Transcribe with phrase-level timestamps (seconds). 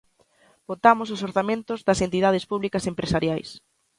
[0.69, 3.49] Votamos os orzamentos das entidades públicas empresariais.